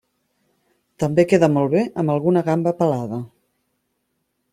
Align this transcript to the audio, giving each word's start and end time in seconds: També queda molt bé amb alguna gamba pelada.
També 1.03 1.25
queda 1.33 1.49
molt 1.57 1.71
bé 1.75 1.83
amb 2.03 2.13
alguna 2.13 2.43
gamba 2.47 2.73
pelada. 2.81 3.21